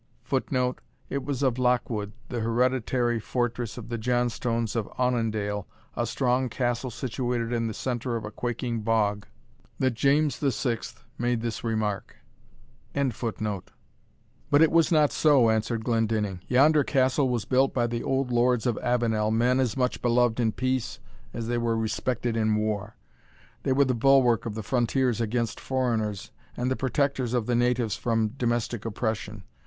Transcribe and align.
[Footnote: 0.23 0.81
It 1.11 1.23
was 1.23 1.43
of 1.43 1.59
Lochwood, 1.59 2.13
the 2.29 2.39
hereditary 2.39 3.19
fortress 3.19 3.77
of 3.77 3.89
the 3.89 3.99
Johnstones 3.99 4.75
of 4.75 4.89
Aunandale, 4.97 5.67
a 5.95 6.07
strong 6.07 6.49
castle 6.49 6.89
situated 6.89 7.51
in 7.53 7.67
the 7.67 7.73
centre 7.75 8.15
of 8.15 8.25
a 8.25 8.31
quaking 8.31 8.79
bog, 8.79 9.27
that 9.77 9.93
James 9.93 10.37
VI. 10.39 10.79
made 11.19 11.41
this 11.41 11.63
remark.] 11.63 12.15
"But 12.93 14.61
it 14.63 14.71
was 14.71 14.91
not 14.91 15.11
so," 15.11 15.51
answered 15.51 15.83
Glendinning; 15.85 16.39
"yonder 16.47 16.83
castle 16.83 17.29
was 17.29 17.45
built 17.45 17.71
by 17.71 17.85
the 17.85 18.01
old 18.01 18.31
lords 18.31 18.65
of 18.65 18.79
Avenel, 18.79 19.29
men 19.29 19.59
as 19.59 19.77
much 19.77 20.01
beloved 20.01 20.39
in 20.39 20.51
peace 20.51 20.97
as 21.31 21.45
they 21.47 21.59
were 21.59 21.77
respected 21.77 22.35
in 22.35 22.55
war. 22.55 22.95
They 23.61 23.71
were 23.73 23.85
the 23.85 23.93
bulwark 23.93 24.47
of 24.47 24.55
the 24.55 24.63
frontiers 24.63 25.21
against 25.21 25.59
foreigners, 25.59 26.31
and 26.57 26.71
the 26.71 26.75
protectors 26.75 27.35
of 27.35 27.45
the 27.45 27.55
natives 27.55 27.95
from 27.95 28.29
domestic 28.29 28.83
oppression. 28.83 29.43